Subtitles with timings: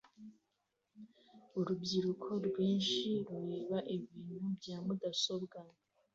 [1.59, 5.57] Urubyiruko rwinshi rureba ibintu bya mudasobwa